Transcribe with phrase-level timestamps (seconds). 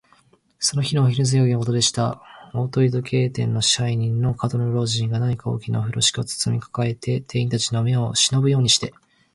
[0.57, 2.19] その日のお昼すぎのことでした。
[2.55, 8.95] 大鳥時計店の支配人の門野老人が、何か大きなふろしき包みをかかえて、店員たちの目をしのぶようにして、